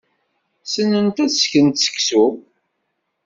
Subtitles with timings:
[0.63, 2.25] Ssnent ad sekrent seksu.